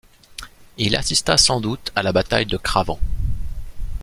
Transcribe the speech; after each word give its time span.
Il 0.79 0.95
assista 0.95 1.37
sans 1.37 1.61
doute 1.61 1.91
à 1.95 2.01
la 2.01 2.11
bataille 2.11 2.47
de 2.47 2.57
Cravant. 2.57 2.97